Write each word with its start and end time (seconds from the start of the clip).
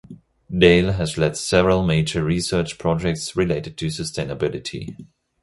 Dale 0.51 0.93
has 0.93 1.19
led 1.19 1.37
several 1.37 1.85
major 1.85 2.23
research 2.23 2.79
projects 2.79 3.35
related 3.35 3.77
to 3.77 3.85
sustainability. 3.85 4.95